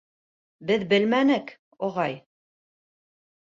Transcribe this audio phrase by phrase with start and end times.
[0.71, 1.53] —Беҙ белмәнек,
[1.89, 2.17] ағай.